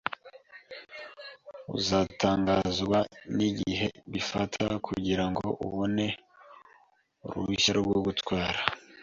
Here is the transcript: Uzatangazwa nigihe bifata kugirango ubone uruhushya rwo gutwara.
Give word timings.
Uzatangazwa 1.77 2.97
nigihe 3.35 3.87
bifata 4.11 4.63
kugirango 4.85 5.45
ubone 5.65 6.05
uruhushya 7.27 7.71
rwo 7.81 7.97
gutwara. 8.05 8.59